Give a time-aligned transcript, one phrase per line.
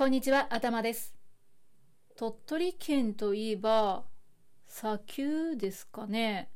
[0.00, 1.14] こんにちは、頭です。
[2.16, 4.04] 鳥取県といえば、
[4.66, 6.50] 砂丘ですかね。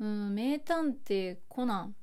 [0.00, 1.94] うん、名探偵コナン。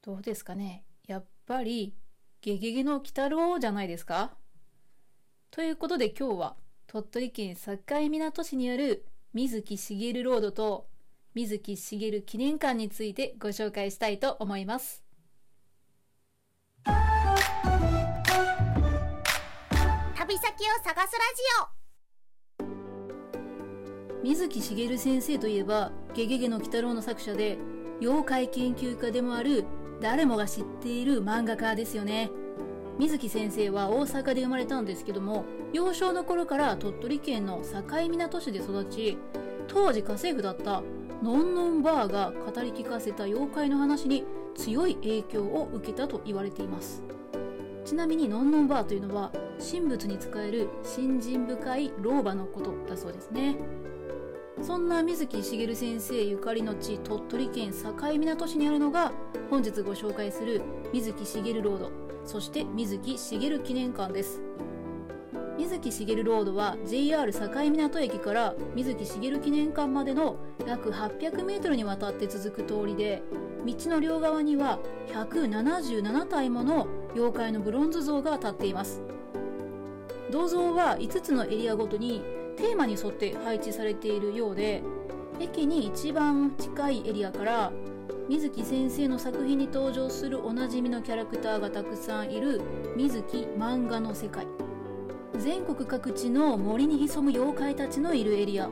[0.00, 0.86] どうですかね。
[1.06, 1.94] やっぱり、
[2.40, 4.32] ゲゲゲの鬼太郎じゃないですか
[5.50, 6.56] ということで今日は、
[6.86, 7.78] 鳥取県境
[8.08, 9.04] 港市にある
[9.34, 10.88] 水木しげるロードと
[11.34, 15.01] 水木しげる記念館についてご紹介したいと思います。
[20.62, 21.42] を探すラジ
[22.60, 27.58] オ水木しげる先生といえば「ゲゲゲの鬼太郎」の作者で
[28.00, 29.64] 妖怪研究家でもある
[30.00, 32.30] 誰もが知っている漫画家ですよね。
[32.98, 39.18] 水木先生は大阪で生まれたんですけども幼少の頃から鳥取県の境港市で育ち
[39.66, 40.82] 当時家政婦だった
[41.22, 44.24] のんのんばあが語り聞かせた妖怪の話に
[44.54, 47.02] 強い影響を受けたと言われています。
[47.84, 53.56] ちなみにのんのんばあというのは神仏に仕える信心深い老婆のことだそうですね。
[54.60, 59.12] そんな水木しげる先生ゆかりの地鳥取県境港市にあるのが
[59.50, 61.90] 本日ご紹介する水木しげるロード
[62.24, 64.42] そして水木しげる記念館です。
[65.58, 67.38] 水木しげるロードは JR 境
[67.70, 73.22] 港駅から水木しげる記念館までの約 800m にわたって続く通りで
[73.64, 79.02] 道の両側には177体もの妖怪のブロンズ像が立っています。
[80.32, 82.22] 銅像は5つのエリアごとに
[82.56, 84.82] テーマに沿って配置されているようで
[85.38, 87.70] 駅に一番近いエリアから
[88.30, 92.62] 水木先生の作品に登場するおなじみのキャラクターがたくさんいる
[92.96, 94.46] 水木漫画の世界。
[95.38, 98.70] 全国各地の森に潜む妖怪たちのいるエリア。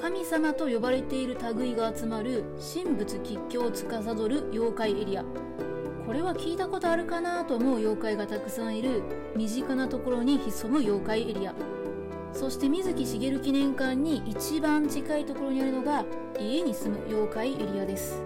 [0.00, 5.24] 神様と呼ばれている類が集まる神仏吉凶を司る妖怪エリア。
[6.08, 9.02] これは聞いたことあるかなと思う妖怪がたくさんいる。
[9.36, 11.54] 身近なところに潜む妖怪エリア。
[12.32, 16.06] そして水木しげる記念館に一番近いところにあるのが
[16.40, 18.22] 家に住む妖怪エリアです。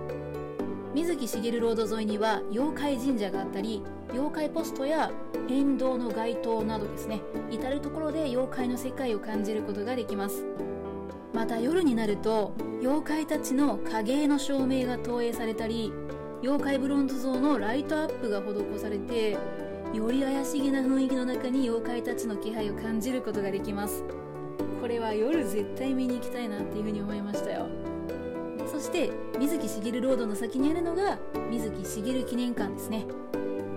[0.94, 3.82] 水木しげるロード沿いには妖怪神社があったり
[4.12, 5.10] 妖怪ポストや
[5.48, 7.20] 沿道の街灯などですね。
[7.50, 10.44] 至る所で妖怪の世界を感じることができます。
[11.34, 15.92] また夜になると妖怪たちの影絵の照明が投影されたり
[16.42, 19.38] 妖怪ブロンズ像のライトアップが施されて
[19.94, 24.02] より怪しげな雰囲気の中に妖怪たちの気配を感じることができます。
[24.80, 27.68] これは夜絶対見に行きたいなっていうふうに思いましたよ。
[28.66, 31.16] そして水木しげるロードの先にあるのが
[31.48, 33.06] 水木しげる記念館ですね。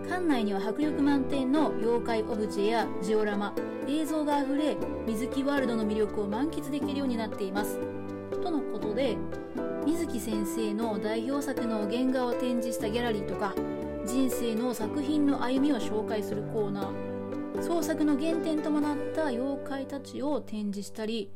[0.10, 3.54] 館内には迫力満点の妖怪オブジェやジオラマ
[3.88, 7.80] 映像があふれ水木ワールドの魅力を満喫できるようになっています。
[8.42, 9.18] とのことで
[9.86, 13.54] 水木先生の代表作の原画を展示したギャラリーとか
[14.06, 17.16] 人生の作品の歩みを紹介するコーナー。
[17.62, 21.32] 創作の原点ともなった妖怪たちを展示したり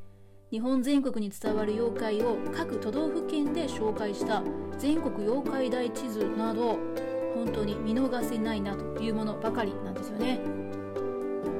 [0.51, 4.43] 日本全国に伝わる妖怪を各都道府県で紹介した
[4.77, 6.77] 全国妖怪大地図など
[7.35, 10.41] 本当に見逃せないなというものばかりなんですよね。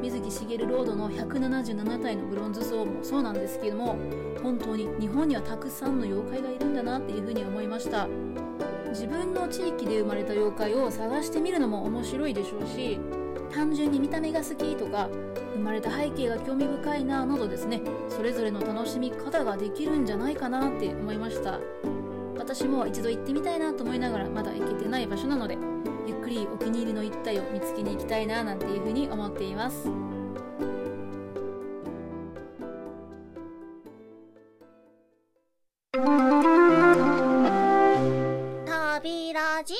[0.02, 3.98] 水木しげるロードの177体のブロンズ像もそうなんですけども
[4.42, 8.08] 本当に日本にはたくさんの妖怪がいるんだなっていうふうに思いました。
[8.90, 13.00] 自分の地域で生まれた妖怪を探してみるのも面白いでしょうし
[13.52, 15.10] 単純に見た目が好きとか
[15.54, 21.60] 生まれた背景が興味深いななどですねそれぞれの楽しみ方ができるんじゃないかなって思いました。
[22.38, 25.58] 私も一度行ってみたいなと思いながらまだ行けてない場所なので
[26.09, 29.88] ゆっくりお気に入りの一体を見つけに行きたいななんていうふうに思っています。
[38.66, 39.75] 旅ラジ？